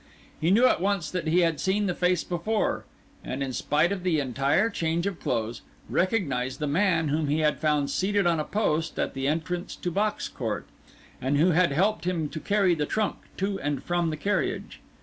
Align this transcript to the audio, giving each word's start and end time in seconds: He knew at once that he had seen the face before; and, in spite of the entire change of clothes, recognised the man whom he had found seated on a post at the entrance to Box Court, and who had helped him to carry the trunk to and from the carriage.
He 0.39 0.49
knew 0.49 0.65
at 0.65 0.81
once 0.81 1.11
that 1.11 1.27
he 1.27 1.41
had 1.41 1.59
seen 1.59 1.85
the 1.85 1.93
face 1.93 2.23
before; 2.23 2.85
and, 3.23 3.43
in 3.43 3.53
spite 3.53 3.91
of 3.91 4.01
the 4.01 4.19
entire 4.19 4.67
change 4.71 5.05
of 5.05 5.19
clothes, 5.19 5.61
recognised 5.91 6.57
the 6.59 6.65
man 6.65 7.09
whom 7.09 7.27
he 7.27 7.41
had 7.41 7.59
found 7.59 7.91
seated 7.91 8.25
on 8.25 8.39
a 8.39 8.43
post 8.43 8.97
at 8.97 9.13
the 9.13 9.27
entrance 9.27 9.75
to 9.75 9.91
Box 9.91 10.27
Court, 10.27 10.65
and 11.21 11.37
who 11.37 11.51
had 11.51 11.71
helped 11.71 12.05
him 12.05 12.29
to 12.29 12.39
carry 12.39 12.73
the 12.73 12.87
trunk 12.87 13.17
to 13.37 13.59
and 13.59 13.83
from 13.83 14.09
the 14.09 14.17
carriage. 14.17 14.79